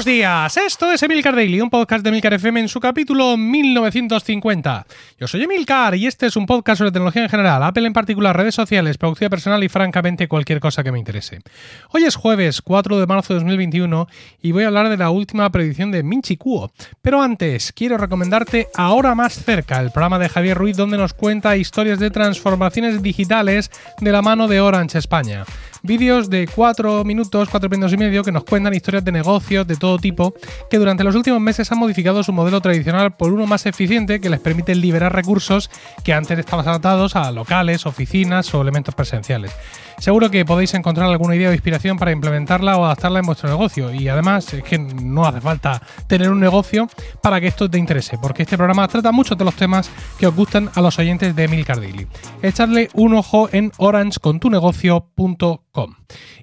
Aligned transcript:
Buenos 0.00 0.16
días, 0.16 0.56
esto 0.56 0.90
es 0.90 1.02
Emilcar 1.02 1.36
Daily, 1.36 1.60
un 1.60 1.68
podcast 1.68 2.02
de 2.02 2.08
Emilcar 2.08 2.32
FM 2.32 2.60
en 2.60 2.68
su 2.70 2.80
capítulo 2.80 3.36
1950. 3.36 4.86
Yo 5.18 5.28
soy 5.28 5.42
Emilcar 5.42 5.94
y 5.94 6.06
este 6.06 6.24
es 6.24 6.36
un 6.36 6.46
podcast 6.46 6.78
sobre 6.78 6.90
tecnología 6.90 7.24
en 7.24 7.28
general, 7.28 7.62
Apple 7.62 7.86
en 7.86 7.92
particular, 7.92 8.34
redes 8.34 8.54
sociales, 8.54 8.96
producción 8.96 9.28
personal 9.28 9.62
y 9.62 9.68
francamente 9.68 10.26
cualquier 10.26 10.58
cosa 10.58 10.82
que 10.82 10.90
me 10.90 10.98
interese. 10.98 11.42
Hoy 11.90 12.04
es 12.04 12.16
jueves 12.16 12.62
4 12.62 12.98
de 12.98 13.06
marzo 13.06 13.34
de 13.34 13.40
2021 13.40 14.06
y 14.40 14.52
voy 14.52 14.64
a 14.64 14.68
hablar 14.68 14.88
de 14.88 14.96
la 14.96 15.10
última 15.10 15.50
predicción 15.52 15.90
de 15.90 16.02
Minchi 16.02 16.38
Kuo. 16.38 16.72
Pero 17.02 17.20
antes, 17.20 17.70
quiero 17.70 17.98
recomendarte 17.98 18.68
Ahora 18.76 19.14
Más 19.14 19.34
Cerca, 19.34 19.80
el 19.80 19.90
programa 19.90 20.18
de 20.18 20.30
Javier 20.30 20.56
Ruiz 20.56 20.78
donde 20.78 20.96
nos 20.96 21.12
cuenta 21.12 21.58
historias 21.58 21.98
de 21.98 22.10
transformaciones 22.10 23.02
digitales 23.02 23.70
de 24.00 24.12
la 24.12 24.22
mano 24.22 24.48
de 24.48 24.62
Orange 24.62 24.96
España 24.96 25.44
vídeos 25.82 26.30
de 26.30 26.46
4 26.46 27.04
minutos, 27.04 27.48
4 27.48 27.68
minutos 27.68 27.92
y 27.92 27.96
medio 27.96 28.22
que 28.22 28.32
nos 28.32 28.44
cuentan 28.44 28.74
historias 28.74 29.04
de 29.04 29.12
negocios 29.12 29.66
de 29.66 29.76
todo 29.76 29.98
tipo 29.98 30.34
que 30.70 30.78
durante 30.78 31.04
los 31.04 31.14
últimos 31.14 31.40
meses 31.40 31.70
han 31.72 31.78
modificado 31.78 32.22
su 32.22 32.32
modelo 32.32 32.60
tradicional 32.60 33.16
por 33.16 33.32
uno 33.32 33.46
más 33.46 33.66
eficiente 33.66 34.20
que 34.20 34.30
les 34.30 34.40
permite 34.40 34.74
liberar 34.74 35.14
recursos 35.14 35.70
que 36.04 36.12
antes 36.12 36.38
estaban 36.38 36.66
adaptados 36.66 37.16
a 37.16 37.30
locales, 37.32 37.86
oficinas 37.86 38.52
o 38.54 38.62
elementos 38.62 38.94
presenciales. 38.94 39.52
Seguro 40.00 40.30
que 40.30 40.44
podéis 40.46 40.72
encontrar 40.72 41.10
alguna 41.10 41.36
idea 41.36 41.50
o 41.50 41.52
inspiración 41.52 41.98
para 41.98 42.10
implementarla 42.10 42.78
o 42.78 42.86
adaptarla 42.86 43.20
en 43.20 43.26
vuestro 43.26 43.50
negocio. 43.50 43.92
Y 43.92 44.08
además 44.08 44.54
es 44.54 44.64
que 44.64 44.78
no 44.78 45.26
hace 45.26 45.42
falta 45.42 45.82
tener 46.06 46.30
un 46.30 46.40
negocio 46.40 46.88
para 47.22 47.38
que 47.38 47.48
esto 47.48 47.70
te 47.70 47.76
interese, 47.76 48.16
porque 48.16 48.44
este 48.44 48.56
programa 48.56 48.88
trata 48.88 49.12
muchos 49.12 49.36
de 49.36 49.44
los 49.44 49.56
temas 49.56 49.90
que 50.18 50.26
os 50.26 50.34
gustan 50.34 50.70
a 50.74 50.80
los 50.80 50.98
oyentes 50.98 51.36
de 51.36 51.44
Emil 51.44 51.66
Cardilli. 51.66 52.06
Echadle 52.40 52.88
un 52.94 53.12
ojo 53.12 53.50
en 53.52 53.72
orangecontunegocio.com. 53.76 55.94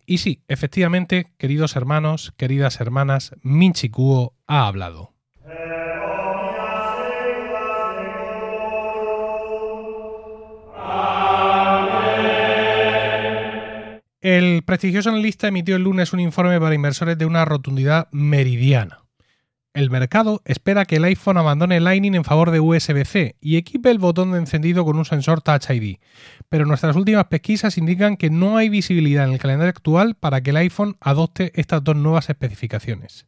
Y 0.05 0.19
sí, 0.19 0.43
efectivamente, 0.47 1.33
queridos 1.39 1.75
hermanos, 1.75 2.35
queridas 2.37 2.79
hermanas, 2.79 3.31
Minchi 3.41 3.89
Kuo 3.89 4.35
ha 4.45 4.67
hablado. 4.67 5.16
El 14.29 14.61
prestigioso 14.63 15.07
analista 15.07 15.47
emitió 15.47 15.77
el 15.77 15.83
lunes 15.83 16.11
un 16.11 16.19
informe 16.19 16.59
para 16.59 16.75
inversores 16.75 17.17
de 17.17 17.25
una 17.25 17.45
rotundidad 17.45 18.09
meridiana. 18.11 19.05
El 19.73 19.89
mercado 19.89 20.41
espera 20.43 20.83
que 20.83 20.97
el 20.97 21.05
iPhone 21.05 21.37
abandone 21.37 21.79
Lightning 21.79 22.13
en 22.13 22.25
favor 22.25 22.51
de 22.51 22.59
USB-C 22.59 23.37
y 23.39 23.55
equipe 23.55 23.89
el 23.89 23.99
botón 23.99 24.33
de 24.33 24.39
encendido 24.39 24.83
con 24.83 24.97
un 24.97 25.05
sensor 25.05 25.41
Touch 25.41 25.69
ID, 25.69 25.99
pero 26.49 26.65
nuestras 26.65 26.97
últimas 26.97 27.23
pesquisas 27.27 27.77
indican 27.77 28.17
que 28.17 28.29
no 28.29 28.57
hay 28.57 28.67
visibilidad 28.67 29.25
en 29.25 29.31
el 29.31 29.39
calendario 29.39 29.69
actual 29.69 30.15
para 30.15 30.41
que 30.41 30.49
el 30.49 30.57
iPhone 30.57 30.97
adopte 30.99 31.53
estas 31.55 31.81
dos 31.81 31.95
nuevas 31.95 32.29
especificaciones. 32.29 33.27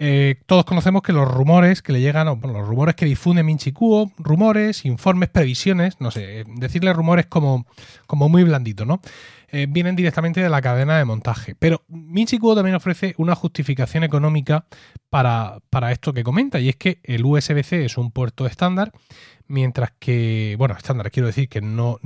Eh, 0.00 0.36
todos 0.46 0.64
conocemos 0.64 1.02
que 1.02 1.12
los 1.12 1.28
rumores 1.28 1.82
que 1.82 1.92
le 1.92 2.00
llegan, 2.00 2.28
o 2.28 2.38
los 2.40 2.66
rumores 2.66 2.94
que 2.94 3.04
difunde 3.04 3.42
Minchi 3.42 3.72
Kuo, 3.72 4.12
rumores, 4.16 4.84
informes, 4.84 5.28
previsiones, 5.28 6.00
no 6.00 6.12
sé, 6.12 6.44
decirle 6.54 6.92
rumores 6.92 7.26
como, 7.26 7.66
como 8.06 8.28
muy 8.28 8.44
blandito, 8.44 8.84
¿no? 8.84 9.00
Eh, 9.50 9.66
vienen 9.68 9.96
directamente 9.96 10.40
de 10.40 10.48
la 10.48 10.62
cadena 10.62 10.98
de 10.98 11.04
montaje. 11.04 11.56
Pero 11.58 11.82
Minchi 11.88 12.38
Kuo 12.38 12.54
también 12.54 12.76
ofrece 12.76 13.14
una 13.18 13.34
justificación 13.34 14.04
económica 14.04 14.66
para, 15.10 15.58
para 15.68 15.90
esto 15.90 16.12
que 16.12 16.22
comenta, 16.22 16.60
y 16.60 16.68
es 16.68 16.76
que 16.76 17.00
el 17.02 17.24
USB-C 17.24 17.84
es 17.84 17.98
un 17.98 18.12
puerto 18.12 18.46
estándar, 18.46 18.92
mientras 19.48 19.92
que, 19.98 20.54
bueno, 20.58 20.74
estándar, 20.76 21.10
quiero 21.10 21.26
decir 21.26 21.48
que 21.48 21.60
no, 21.60 21.98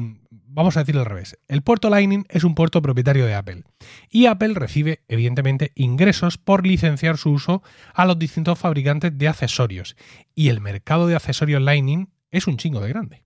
vamos 0.52 0.76
a 0.76 0.80
decirlo 0.80 1.02
al 1.02 1.06
revés. 1.06 1.38
El 1.48 1.62
puerto 1.62 1.90
Lightning 1.90 2.24
es 2.28 2.44
un 2.44 2.54
puerto 2.54 2.80
propietario 2.80 3.26
de 3.26 3.34
Apple 3.34 3.64
y 4.08 4.26
Apple 4.26 4.54
recibe, 4.54 5.02
evidentemente, 5.08 5.72
ingresos 5.74 6.38
por 6.38 6.66
licenciar 6.66 7.18
su 7.18 7.30
uso 7.30 7.62
a 7.94 8.06
los 8.06 8.18
distintos 8.18 8.58
fabricantes 8.58 9.16
de 9.18 9.28
accesorios. 9.28 9.96
Y 10.34 10.48
el 10.48 10.60
mercado 10.60 11.06
de 11.06 11.16
accesorios 11.16 11.60
Lightning 11.60 12.08
es 12.30 12.46
un 12.46 12.56
chingo 12.56 12.80
de 12.80 12.88
grande. 12.88 13.24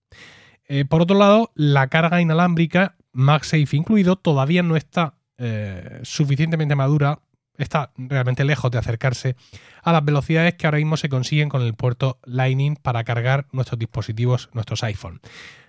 Eh, 0.69 0.85
por 0.85 1.03
otro 1.03 1.17
lado, 1.17 1.53
la 1.55 1.87
carga 1.89 2.21
inalámbrica, 2.21 2.97
MagSafe 3.13 3.77
incluido, 3.77 4.17
todavía 4.17 4.63
no 4.63 4.77
está 4.77 5.15
eh, 5.39 6.01
suficientemente 6.03 6.75
madura, 6.75 7.21
está 7.59 7.93
realmente 7.97 8.45
lejos 8.45 8.71
de 8.71 8.79
acercarse 8.79 9.37
a 9.83 9.93
las 9.93 10.05
velocidades 10.05 10.55
que 10.55 10.67
ahora 10.67 10.79
mismo 10.79 10.97
se 10.97 11.09
consiguen 11.09 11.49
con 11.49 11.63
el 11.63 11.75
puerto 11.75 12.19
Lightning 12.25 12.77
para 12.77 13.05
cargar 13.05 13.47
nuestros 13.53 13.79
dispositivos, 13.79 14.51
nuestros 14.53 14.83
iPhone 14.83 15.21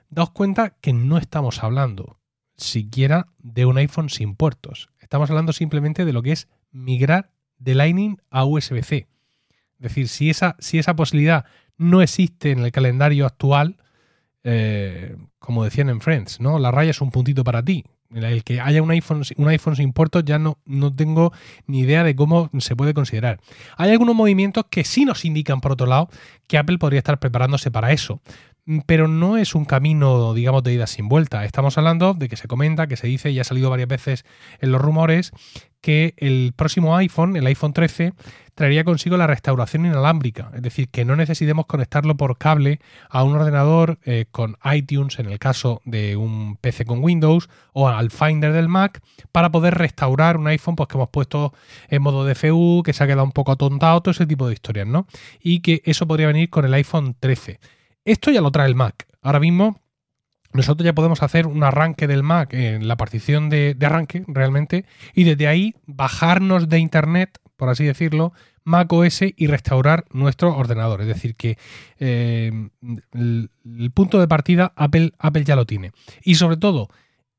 daos 0.10 0.32
cuenta 0.32 0.72
que 0.82 0.94
no 0.94 1.18
estamos 1.18 1.64
hablando 1.64 2.20
siquiera 2.56 3.28
de 3.38 3.66
un 3.66 3.78
iPhone 3.78 4.10
sin 4.10 4.36
puertos. 4.36 4.90
Estamos 5.00 5.30
hablando 5.30 5.54
simplemente 5.54 6.06
de 6.06 6.14
lo 6.14 6.24
que 6.24 6.32
es 6.32 6.48
migrar 6.72 7.32
de 7.60 7.76
Lightning 7.76 8.18
a 8.30 8.46
USB-C. 8.46 9.08
Es 9.80 9.80
decir, 9.80 10.08
si 10.08 10.30
esa, 10.30 10.56
si 10.60 10.80
esa 10.80 10.96
posibilidad 10.96 11.46
no 11.78 12.02
existe 12.02 12.52
en 12.52 12.60
el 12.60 12.72
calendario 12.72 13.26
actual, 13.26 13.78
eh, 14.44 15.16
como 15.40 15.64
decían 15.64 15.90
en 15.90 16.02
Friends, 16.02 16.40
¿no? 16.40 16.58
La 16.58 16.72
raya 16.72 16.92
es 16.92 17.02
un 17.02 17.12
puntito 17.12 17.44
para 17.44 17.64
ti. 17.64 17.86
El 18.14 18.44
que 18.44 18.62
haya 18.62 18.82
un 18.82 18.92
iPhone, 18.92 19.24
un 19.36 19.48
iPhone 19.50 19.76
sin 19.76 19.94
puertos 19.94 20.24
ya 20.26 20.40
no, 20.40 20.58
no 20.66 20.94
tengo 20.96 21.34
ni 21.66 21.80
idea 21.80 22.04
de 22.04 22.16
cómo 22.16 22.50
se 22.60 22.76
puede 22.76 22.94
considerar. 22.94 23.40
Hay 23.76 23.92
algunos 23.92 24.16
movimientos 24.16 24.66
que 24.70 24.84
sí 24.84 25.06
nos 25.06 25.26
indican, 25.26 25.60
por 25.62 25.74
otro 25.74 25.88
lado, 25.88 26.10
que 26.48 26.58
Apple 26.58 26.78
podría 26.78 27.00
estar 27.00 27.20
preparándose 27.20 27.72
para 27.72 27.92
eso. 27.92 28.22
Mm, 28.68 28.80
pero 28.86 29.08
no 29.08 29.38
es 29.38 29.56
un 29.56 29.66
camino, 29.66 30.34
digamos, 30.34 30.62
de 30.62 30.74
ida 30.74 30.88
sin 30.88 31.08
vuelta. 31.08 31.46
Estamos 31.46 31.78
hablando 31.78 32.14
de 32.14 32.28
que 32.28 32.36
se 32.36 32.48
comenta, 32.48 32.88
que 32.88 32.98
se 32.98 33.08
dice 33.08 33.32
y 33.32 33.40
ha 33.40 33.44
salido 33.44 33.70
varias 33.70 33.88
veces 33.88 34.26
en 34.60 34.72
los 34.72 34.82
rumores 34.82 35.32
que 35.82 36.14
el 36.18 36.54
próximo 36.56 36.96
iPhone, 36.98 37.38
el 37.38 37.48
iPhone 37.48 37.74
13, 37.74 38.14
traería 38.58 38.84
consigo 38.84 39.18
la 39.18 39.28
restauración 39.28 39.86
inalámbrica, 39.86 40.50
es 40.56 40.64
decir, 40.64 40.90
que 40.90 41.06
no 41.06 41.16
necesitemos 41.16 41.68
conectarlo 41.68 42.18
por 42.18 42.40
cable 42.40 42.80
a 43.08 43.24
un 43.24 43.36
ordenador 43.36 44.00
eh, 44.04 44.26
con 44.32 44.58
iTunes, 44.74 45.20
en 45.20 45.28
el 45.28 45.38
caso 45.38 45.84
de 45.86 46.18
un 46.18 46.58
PC 46.58 46.86
con 46.86 47.04
Windows, 47.04 47.50
o 47.74 47.88
al 47.88 48.10
Finder 48.10 48.52
del 48.54 48.68
Mac, 48.68 49.00
para 49.32 49.52
poder 49.52 49.76
restaurar 49.76 50.38
un 50.38 50.48
iPhone 50.48 50.76
pues, 50.76 50.90
que 50.90 50.98
hemos 50.98 51.10
puesto 51.10 51.54
en 51.88 52.02
modo 52.02 52.26
DFU, 52.26 52.82
que 52.84 52.94
se 52.94 53.04
ha 53.04 53.08
quedado 53.08 53.26
un 53.26 53.32
poco 53.32 53.52
atontado, 53.52 54.02
todo 54.02 54.12
ese 54.12 54.26
tipo 54.26 54.48
de 54.48 54.56
historias, 54.56 54.88
¿no? 54.88 55.06
Y 55.40 55.60
que 55.60 55.84
eso 55.86 56.08
podría 56.08 56.26
venir 56.26 56.50
con 56.50 56.66
el 56.66 56.74
iPhone 56.74 57.16
13. 57.20 57.60
Esto 58.06 58.32
ya 58.32 58.42
lo 58.42 58.52
trae 58.52 58.68
el 58.68 58.74
Mac. 58.74 59.06
Ahora 59.22 59.40
mismo 59.40 59.80
nosotros 60.52 60.84
ya 60.84 60.94
podemos 60.94 61.22
hacer 61.22 61.46
un 61.46 61.64
arranque 61.64 62.08
del 62.08 62.24
Mac 62.24 62.56
en 62.56 62.88
la 62.88 62.96
partición 62.96 63.50
de, 63.50 63.78
arranque 63.80 64.24
realmente 64.28 64.86
y 65.14 65.26
desde 65.26 65.48
ahí 65.48 65.76
bajarnos 65.86 66.70
de 66.70 66.80
Internet, 66.80 67.38
por 67.58 67.70
así 67.70 67.84
decirlo, 67.84 68.34
Mac 68.64 68.92
OS 68.94 69.22
y 69.36 69.48
restaurar 69.48 70.06
nuestro 70.12 70.56
ordenador. 70.56 71.02
Es 71.02 71.08
decir, 71.08 71.36
que 71.36 71.58
eh, 72.00 72.52
el, 73.14 73.50
el, 73.66 73.92
punto 73.92 74.20
de 74.20 74.28
partida 74.28 74.72
Apple, 74.76 75.12
Apple 75.20 75.44
ya 75.44 75.56
lo 75.56 75.66
tiene. 75.66 75.92
Y 76.24 76.36
sobre 76.36 76.58
todo, 76.58 76.88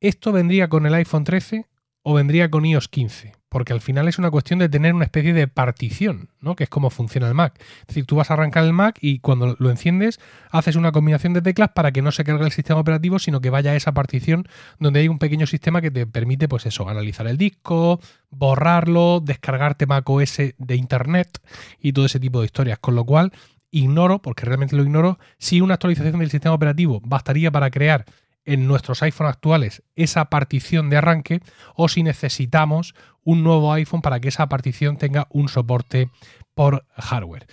¿esto 0.00 0.32
vendría 0.32 0.68
con 0.68 0.84
el 0.86 0.94
iPhone 0.94 1.24
13 1.24 1.66
o 2.08 2.14
vendría 2.14 2.50
con 2.50 2.64
iOS 2.64 2.88
15? 2.88 3.38
porque 3.48 3.72
al 3.72 3.80
final 3.80 4.08
es 4.08 4.18
una 4.18 4.30
cuestión 4.30 4.58
de 4.58 4.68
tener 4.68 4.94
una 4.94 5.04
especie 5.04 5.32
de 5.32 5.48
partición, 5.48 6.28
¿no? 6.40 6.54
Que 6.54 6.64
es 6.64 6.70
como 6.70 6.90
funciona 6.90 7.28
el 7.28 7.34
Mac. 7.34 7.54
Es 7.80 7.86
decir, 7.88 8.04
tú 8.04 8.16
vas 8.16 8.30
a 8.30 8.34
arrancar 8.34 8.64
el 8.64 8.72
Mac 8.72 8.98
y 9.00 9.20
cuando 9.20 9.56
lo 9.58 9.70
enciendes 9.70 10.20
haces 10.50 10.76
una 10.76 10.92
combinación 10.92 11.32
de 11.32 11.42
teclas 11.42 11.70
para 11.70 11.90
que 11.90 12.02
no 12.02 12.12
se 12.12 12.24
cargue 12.24 12.44
el 12.44 12.52
sistema 12.52 12.80
operativo, 12.80 13.18
sino 13.18 13.40
que 13.40 13.50
vaya 13.50 13.72
a 13.72 13.76
esa 13.76 13.92
partición 13.92 14.46
donde 14.78 15.00
hay 15.00 15.08
un 15.08 15.18
pequeño 15.18 15.46
sistema 15.46 15.80
que 15.80 15.90
te 15.90 16.06
permite, 16.06 16.48
pues 16.48 16.66
eso, 16.66 16.88
analizar 16.88 17.26
el 17.26 17.38
disco, 17.38 18.00
borrarlo, 18.30 19.20
descargarte 19.24 19.86
Mac 19.86 20.08
OS 20.08 20.36
de 20.56 20.76
internet 20.76 21.40
y 21.80 21.92
todo 21.92 22.04
ese 22.04 22.20
tipo 22.20 22.40
de 22.40 22.46
historias. 22.46 22.78
Con 22.78 22.94
lo 22.94 23.04
cual, 23.04 23.32
ignoro, 23.70 24.20
porque 24.20 24.44
realmente 24.44 24.76
lo 24.76 24.82
ignoro, 24.82 25.18
si 25.38 25.60
una 25.60 25.74
actualización 25.74 26.18
del 26.18 26.30
sistema 26.30 26.54
operativo 26.54 27.00
bastaría 27.02 27.50
para 27.50 27.70
crear 27.70 28.04
en 28.44 28.66
nuestros 28.66 29.02
iPhones 29.02 29.34
actuales 29.34 29.82
esa 29.96 30.26
partición 30.26 30.90
de 30.90 30.96
arranque 30.96 31.40
o 31.74 31.88
si 31.88 32.02
necesitamos 32.02 32.94
un 33.24 33.42
nuevo 33.42 33.72
iPhone 33.72 34.02
para 34.02 34.20
que 34.20 34.28
esa 34.28 34.48
partición 34.48 34.96
tenga 34.96 35.26
un 35.30 35.48
soporte 35.48 36.10
por 36.54 36.86
hardware 36.96 37.46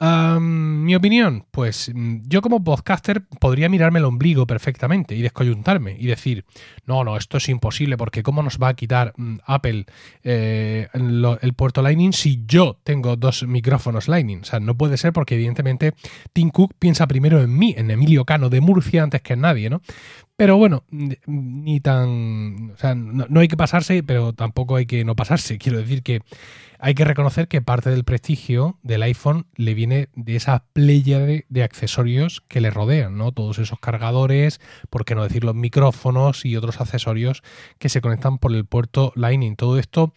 mi 0.00 0.94
opinión, 0.94 1.46
pues 1.50 1.90
mm, 1.94 2.22
yo 2.26 2.42
como 2.42 2.64
podcaster 2.64 3.24
podría 3.40 3.68
mirarme 3.68 3.98
el 4.00 4.04
ombligo 4.04 4.46
perfectamente 4.46 5.14
y 5.14 5.22
descoyuntarme 5.22 5.96
y 5.98 6.06
decir, 6.06 6.44
no, 6.86 7.04
no, 7.04 7.16
esto 7.16 7.36
es 7.36 7.48
imposible 7.48 7.96
porque 7.96 8.22
¿cómo 8.22 8.42
nos 8.42 8.58
va 8.58 8.68
a 8.68 8.74
quitar 8.74 9.12
mm, 9.16 9.38
Apple 9.46 9.86
eh, 10.24 10.88
el 10.94 11.54
puerto 11.54 11.82
Lightning 11.82 12.12
si 12.12 12.44
yo 12.46 12.78
tengo 12.82 13.16
dos 13.16 13.44
micrófonos 13.44 14.08
Lightning? 14.08 14.40
O 14.40 14.44
sea, 14.44 14.60
no 14.60 14.76
puede 14.76 14.96
ser 14.96 15.12
porque 15.12 15.34
evidentemente 15.34 15.94
Tim 16.32 16.50
Cook 16.50 16.74
piensa 16.78 17.06
primero 17.06 17.40
en 17.40 17.56
mí, 17.56 17.74
en 17.76 17.90
Emilio 17.90 18.24
Cano 18.24 18.48
de 18.50 18.60
Murcia 18.60 19.02
antes 19.02 19.22
que 19.22 19.34
en 19.34 19.40
nadie, 19.42 19.70
¿no? 19.70 19.82
Pero 20.42 20.56
bueno, 20.56 20.82
ni 20.90 21.78
tan... 21.78 22.72
O 22.72 22.76
sea, 22.76 22.96
no 22.96 23.38
hay 23.38 23.46
que 23.46 23.56
pasarse, 23.56 24.02
pero 24.02 24.32
tampoco 24.32 24.74
hay 24.74 24.86
que 24.86 25.04
no 25.04 25.14
pasarse. 25.14 25.56
Quiero 25.56 25.78
decir 25.78 26.02
que 26.02 26.20
hay 26.80 26.94
que 26.94 27.04
reconocer 27.04 27.46
que 27.46 27.62
parte 27.62 27.90
del 27.90 28.02
prestigio 28.02 28.76
del 28.82 29.04
iPhone 29.04 29.46
le 29.54 29.74
viene 29.74 30.08
de 30.16 30.34
esa 30.34 30.64
playa 30.72 31.20
de, 31.20 31.62
accesorios 31.62 32.42
que 32.48 32.60
le 32.60 32.70
rodean, 32.70 33.16
¿no? 33.16 33.30
Todos 33.30 33.60
esos 33.60 33.78
cargadores, 33.78 34.60
por 34.90 35.04
qué 35.04 35.14
no 35.14 35.22
decir 35.22 35.44
los 35.44 35.54
micrófonos 35.54 36.44
y 36.44 36.56
otros 36.56 36.80
accesorios 36.80 37.44
que 37.78 37.88
se 37.88 38.00
conectan 38.00 38.38
por 38.38 38.52
el 38.52 38.64
puerto 38.64 39.12
Lightning. 39.14 39.54
Todo 39.54 39.78
esto 39.78 40.12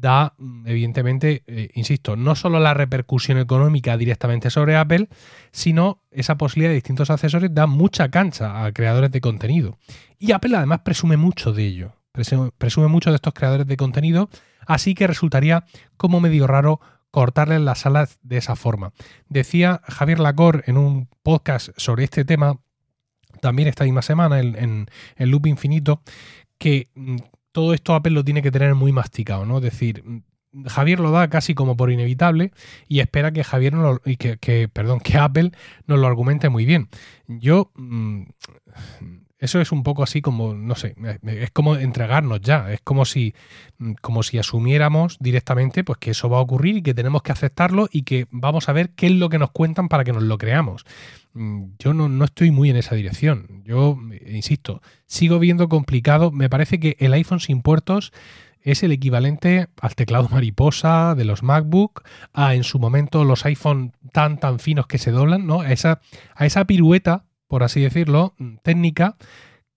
da, 0.00 0.34
mm, 0.38 0.66
evidentemente, 0.66 1.42
eh, 1.46 1.70
insisto, 1.74 2.16
no 2.16 2.34
solo 2.34 2.60
la 2.60 2.74
repercusión 2.74 3.38
económica 3.38 3.96
directamente 3.96 4.50
sobre 4.50 4.76
Apple, 4.76 5.08
sino 5.50 6.02
esa 6.10 6.36
posibilidad 6.36 6.70
de 6.70 6.76
distintos 6.76 7.10
accesorios 7.10 7.54
da 7.54 7.66
mucha 7.66 8.10
cancha 8.10 8.64
a 8.64 8.72
creadores 8.72 9.10
de 9.10 9.20
contenido. 9.20 9.78
Y 10.18 10.32
Apple 10.32 10.56
además 10.56 10.80
presume 10.80 11.16
mucho 11.16 11.52
de 11.52 11.64
ello, 11.64 11.92
presume, 12.12 12.88
mucho 12.88 13.10
de 13.10 13.16
estos 13.16 13.34
creadores 13.34 13.66
de 13.66 13.76
contenido, 13.76 14.28
así 14.66 14.94
que 14.94 15.06
resultaría 15.06 15.64
como 15.96 16.20
medio 16.20 16.46
raro 16.46 16.80
cortarles 17.10 17.60
las 17.60 17.86
alas 17.86 18.18
de 18.22 18.36
esa 18.36 18.56
forma. 18.56 18.92
Decía 19.28 19.80
Javier 19.84 20.20
Lacor 20.20 20.64
en 20.66 20.76
un 20.76 21.08
podcast 21.22 21.70
sobre 21.76 22.04
este 22.04 22.24
tema, 22.24 22.58
también 23.40 23.68
esta 23.68 23.84
misma 23.84 24.02
semana, 24.02 24.40
en, 24.40 24.88
en, 25.16 25.30
Loop 25.30 25.46
Infinito, 25.46 26.02
que 26.58 26.88
mm, 26.94 27.16
todo 27.58 27.74
esto 27.74 27.92
Apple 27.92 28.12
lo 28.12 28.24
tiene 28.24 28.40
que 28.40 28.52
tener 28.52 28.76
muy 28.76 28.92
masticado, 28.92 29.44
¿no? 29.44 29.56
Es 29.56 29.64
decir, 29.64 30.04
Javier 30.66 31.00
lo 31.00 31.10
da 31.10 31.28
casi 31.28 31.56
como 31.56 31.76
por 31.76 31.90
inevitable 31.90 32.52
y 32.86 33.00
espera 33.00 33.32
que 33.32 33.42
Javier 33.42 33.72
no 33.72 34.00
y 34.04 34.16
que, 34.16 34.68
perdón, 34.72 35.00
que 35.00 35.18
Apple 35.18 35.50
nos 35.88 35.98
lo 35.98 36.06
argumente 36.06 36.50
muy 36.50 36.64
bien. 36.64 36.88
Yo 37.26 37.72
mm, 37.74 38.26
eso 39.38 39.60
es 39.60 39.70
un 39.70 39.82
poco 39.82 40.02
así 40.02 40.20
como, 40.20 40.54
no 40.54 40.74
sé, 40.74 40.96
es 41.22 41.50
como 41.50 41.76
entregarnos 41.76 42.40
ya, 42.40 42.72
es 42.72 42.80
como 42.82 43.04
si, 43.04 43.34
mm, 43.78 43.92
como 44.00 44.22
si 44.22 44.38
asumiéramos 44.38 45.16
directamente 45.20 45.84
pues 45.84 45.98
que 45.98 46.10
eso 46.10 46.28
va 46.28 46.38
a 46.38 46.42
ocurrir 46.42 46.78
y 46.78 46.82
que 46.82 46.94
tenemos 46.94 47.22
que 47.22 47.32
aceptarlo 47.32 47.88
y 47.92 48.02
que 48.02 48.26
vamos 48.30 48.68
a 48.68 48.72
ver 48.72 48.90
qué 48.90 49.06
es 49.06 49.12
lo 49.12 49.28
que 49.28 49.38
nos 49.38 49.50
cuentan 49.50 49.88
para 49.88 50.04
que 50.04 50.12
nos 50.12 50.24
lo 50.24 50.38
creamos. 50.38 50.84
Mm, 51.34 51.66
yo 51.78 51.94
no, 51.94 52.08
no 52.08 52.24
estoy 52.24 52.50
muy 52.50 52.70
en 52.70 52.76
esa 52.76 52.96
dirección. 52.96 53.62
Yo, 53.64 53.96
insisto, 54.26 54.82
sigo 55.06 55.38
viendo 55.38 55.68
complicado. 55.68 56.32
Me 56.32 56.50
parece 56.50 56.80
que 56.80 56.96
el 56.98 57.12
iPhone 57.12 57.40
sin 57.40 57.62
puertos 57.62 58.12
es 58.62 58.82
el 58.82 58.90
equivalente 58.90 59.68
al 59.80 59.94
teclado 59.94 60.28
mariposa 60.32 61.14
de 61.14 61.24
los 61.24 61.44
MacBook, 61.44 62.02
a 62.32 62.54
en 62.56 62.64
su 62.64 62.80
momento 62.80 63.24
los 63.24 63.44
iPhone 63.44 63.92
tan 64.12 64.40
tan 64.40 64.58
finos 64.58 64.88
que 64.88 64.98
se 64.98 65.12
doblan, 65.12 65.46
¿no? 65.46 65.60
A 65.60 65.72
esa, 65.72 66.00
a 66.34 66.44
esa 66.44 66.64
pirueta 66.64 67.24
por 67.48 67.62
así 67.62 67.80
decirlo, 67.80 68.34
técnica 68.62 69.16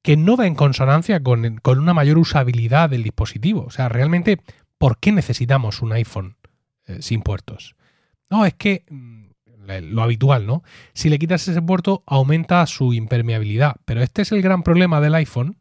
que 0.02 0.18
no 0.18 0.36
va 0.36 0.48
en 0.48 0.56
consonancia 0.56 1.22
con, 1.22 1.62
una 1.66 1.94
mayor 1.94 2.18
usabilidad 2.18 2.90
del 2.90 3.04
dispositivo. 3.04 3.66
O 3.66 3.72
sea, 3.72 3.90
realmente, 3.90 4.40
¿por 4.78 4.98
qué 4.98 5.12
necesitamos 5.12 5.82
un 5.82 5.94
iPhone 5.94 6.38
eh, 6.88 7.02
sin 7.02 7.22
puertos? 7.22 7.76
No, 8.30 8.46
es 8.46 8.54
que 8.54 8.86
mm, 8.90 9.26
lo 9.84 10.02
habitual, 10.02 10.48
¿no? 10.48 10.64
Si 10.94 11.10
le 11.10 11.20
quitas 11.20 11.48
ese 11.48 11.62
puerto, 11.62 12.04
aumenta 12.06 12.66
su 12.66 12.94
impermeabilidad. 12.94 13.76
Pero 13.86 14.02
este 14.02 14.24
es 14.24 14.32
el 14.32 14.42
gran 14.42 14.64
problema 14.64 15.02
del 15.02 15.16
iPhone, 15.16 15.58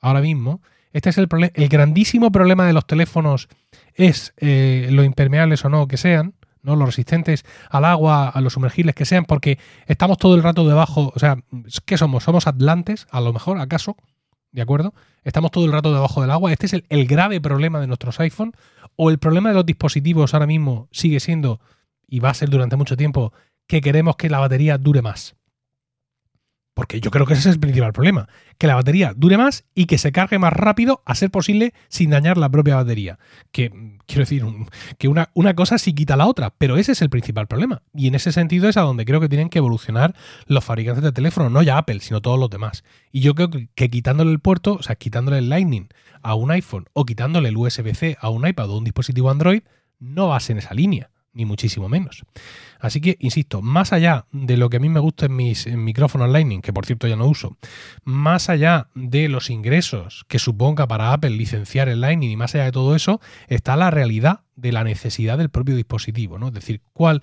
ahora 0.00 0.20
mismo. 0.20 0.60
Este 0.92 1.10
es 1.10 1.18
el, 1.18 1.28
el 1.54 1.68
grandísimo 1.68 2.30
problema 2.32 2.66
de 2.66 2.72
los 2.72 2.86
teléfonos, 2.86 3.48
es 3.94 4.32
eh, 4.38 4.88
lo 4.90 5.04
impermeables 5.04 5.64
o 5.64 5.68
no 5.68 5.88
que 5.88 5.96
sean. 5.96 6.34
¿No? 6.68 6.76
Los 6.76 6.88
resistentes 6.88 7.44
al 7.70 7.84
agua, 7.84 8.28
a 8.28 8.40
los 8.40 8.52
sumergibles 8.52 8.94
que 8.94 9.04
sean, 9.04 9.24
porque 9.24 9.58
estamos 9.86 10.18
todo 10.18 10.36
el 10.36 10.42
rato 10.42 10.68
debajo, 10.68 11.12
o 11.14 11.18
sea, 11.18 11.38
¿qué 11.86 11.96
somos? 11.96 12.24
¿Somos 12.24 12.46
atlantes? 12.46 13.06
A 13.10 13.20
lo 13.20 13.32
mejor, 13.32 13.58
¿acaso? 13.58 13.96
¿De 14.52 14.62
acuerdo? 14.62 14.94
Estamos 15.24 15.50
todo 15.50 15.64
el 15.64 15.72
rato 15.72 15.92
debajo 15.92 16.20
del 16.20 16.30
agua. 16.30 16.52
Este 16.52 16.66
es 16.66 16.82
el, 16.88 17.06
grave 17.06 17.40
problema 17.40 17.80
de 17.80 17.86
nuestros 17.86 18.20
iPhone. 18.20 18.52
O 18.96 19.10
el 19.10 19.18
problema 19.18 19.48
de 19.48 19.54
los 19.54 19.66
dispositivos 19.66 20.34
ahora 20.34 20.46
mismo 20.46 20.88
sigue 20.90 21.20
siendo, 21.20 21.60
y 22.06 22.20
va 22.20 22.30
a 22.30 22.34
ser 22.34 22.50
durante 22.50 22.76
mucho 22.76 22.96
tiempo, 22.96 23.32
que 23.66 23.80
queremos 23.80 24.16
que 24.16 24.30
la 24.30 24.38
batería 24.38 24.78
dure 24.78 25.02
más. 25.02 25.36
Porque 26.78 27.00
yo 27.00 27.10
creo 27.10 27.26
que 27.26 27.32
ese 27.32 27.48
es 27.48 27.54
el 27.56 27.60
principal 27.60 27.92
problema. 27.92 28.28
Que 28.56 28.68
la 28.68 28.76
batería 28.76 29.12
dure 29.16 29.36
más 29.36 29.64
y 29.74 29.86
que 29.86 29.98
se 29.98 30.12
cargue 30.12 30.38
más 30.38 30.52
rápido, 30.52 31.02
a 31.06 31.16
ser 31.16 31.28
posible, 31.28 31.74
sin 31.88 32.10
dañar 32.10 32.38
la 32.38 32.48
propia 32.50 32.76
batería. 32.76 33.18
Que, 33.50 33.98
quiero 34.06 34.20
decir, 34.20 34.44
que 34.96 35.08
una, 35.08 35.28
una 35.34 35.54
cosa 35.54 35.78
sí 35.78 35.92
quita 35.92 36.16
la 36.16 36.28
otra, 36.28 36.54
pero 36.56 36.76
ese 36.76 36.92
es 36.92 37.02
el 37.02 37.10
principal 37.10 37.48
problema. 37.48 37.82
Y 37.92 38.06
en 38.06 38.14
ese 38.14 38.30
sentido 38.30 38.68
es 38.68 38.76
a 38.76 38.82
donde 38.82 39.04
creo 39.06 39.20
que 39.20 39.28
tienen 39.28 39.48
que 39.48 39.58
evolucionar 39.58 40.14
los 40.46 40.64
fabricantes 40.64 41.02
de 41.02 41.10
teléfonos, 41.10 41.50
no 41.50 41.62
ya 41.62 41.78
Apple, 41.78 41.98
sino 41.98 42.22
todos 42.22 42.38
los 42.38 42.48
demás. 42.48 42.84
Y 43.10 43.22
yo 43.22 43.34
creo 43.34 43.50
que, 43.50 43.90
quitándole 43.90 44.30
el 44.30 44.38
puerto, 44.38 44.74
o 44.74 44.82
sea, 44.84 44.94
quitándole 44.94 45.38
el 45.38 45.48
Lightning 45.48 45.88
a 46.22 46.36
un 46.36 46.52
iPhone 46.52 46.84
o 46.92 47.04
quitándole 47.04 47.48
el 47.48 47.56
USB-C 47.56 48.18
a 48.20 48.28
un 48.28 48.46
iPad 48.46 48.70
o 48.70 48.78
un 48.78 48.84
dispositivo 48.84 49.32
Android, 49.32 49.62
no 49.98 50.28
vas 50.28 50.48
en 50.48 50.58
esa 50.58 50.74
línea 50.74 51.10
ni 51.38 51.44
muchísimo 51.44 51.88
menos. 51.88 52.24
Así 52.80 53.00
que, 53.00 53.16
insisto, 53.20 53.62
más 53.62 53.92
allá 53.92 54.26
de 54.32 54.56
lo 54.56 54.68
que 54.68 54.78
a 54.78 54.80
mí 54.80 54.88
me 54.88 54.98
gusta 54.98 55.26
en 55.26 55.36
mis 55.36 55.66
micrófonos 55.68 56.28
Lightning, 56.28 56.60
que 56.60 56.72
por 56.72 56.84
cierto 56.84 57.06
ya 57.06 57.14
no 57.14 57.26
uso, 57.26 57.56
más 58.04 58.50
allá 58.50 58.88
de 58.94 59.28
los 59.28 59.48
ingresos 59.48 60.24
que 60.28 60.40
suponga 60.40 60.88
para 60.88 61.12
Apple 61.12 61.30
licenciar 61.30 61.88
el 61.88 62.00
Lightning 62.00 62.30
y 62.30 62.36
más 62.36 62.56
allá 62.56 62.64
de 62.64 62.72
todo 62.72 62.96
eso, 62.96 63.20
está 63.46 63.76
la 63.76 63.90
realidad 63.90 64.40
de 64.56 64.72
la 64.72 64.82
necesidad 64.82 65.38
del 65.38 65.48
propio 65.48 65.76
dispositivo, 65.76 66.38
¿no? 66.38 66.48
Es 66.48 66.54
decir, 66.54 66.82
¿cuál, 66.92 67.20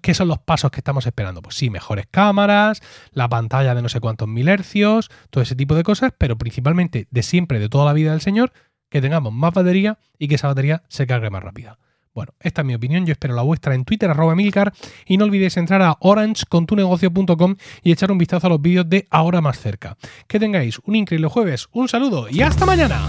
¿qué 0.00 0.12
son 0.12 0.26
los 0.26 0.40
pasos 0.40 0.72
que 0.72 0.80
estamos 0.80 1.06
esperando? 1.06 1.40
Pues 1.40 1.54
sí, 1.54 1.70
mejores 1.70 2.06
cámaras, 2.10 2.82
la 3.12 3.28
pantalla 3.28 3.76
de 3.76 3.82
no 3.82 3.88
sé 3.88 4.00
cuántos 4.00 4.26
mil 4.26 4.48
hercios, 4.48 5.08
todo 5.30 5.42
ese 5.42 5.54
tipo 5.54 5.76
de 5.76 5.84
cosas, 5.84 6.12
pero 6.18 6.36
principalmente 6.36 7.06
de 7.08 7.22
siempre, 7.22 7.60
de 7.60 7.68
toda 7.68 7.84
la 7.84 7.92
vida 7.92 8.10
del 8.10 8.20
señor, 8.20 8.52
que 8.90 9.00
tengamos 9.00 9.32
más 9.32 9.54
batería 9.54 10.00
y 10.18 10.26
que 10.26 10.34
esa 10.34 10.48
batería 10.48 10.82
se 10.88 11.06
cargue 11.06 11.30
más 11.30 11.44
rápida. 11.44 11.78
Bueno, 12.14 12.34
esta 12.40 12.60
es 12.60 12.66
mi 12.66 12.74
opinión, 12.74 13.06
yo 13.06 13.12
espero 13.12 13.34
la 13.34 13.42
vuestra 13.42 13.74
en 13.74 13.84
Twitter, 13.84 14.10
arroba 14.10 14.34
milcar, 14.34 14.72
y 15.06 15.16
no 15.16 15.24
olvidéis 15.24 15.56
entrar 15.56 15.80
a 15.80 15.96
orangecontunegocio.com 16.00 17.56
y 17.82 17.92
echar 17.92 18.12
un 18.12 18.18
vistazo 18.18 18.48
a 18.48 18.50
los 18.50 18.60
vídeos 18.60 18.88
de 18.88 19.06
Ahora 19.10 19.40
Más 19.40 19.58
Cerca. 19.58 19.96
Que 20.26 20.38
tengáis 20.38 20.78
un 20.84 20.94
increíble 20.94 21.28
jueves, 21.28 21.68
un 21.72 21.88
saludo 21.88 22.26
y 22.30 22.42
hasta 22.42 22.66
mañana. 22.66 23.00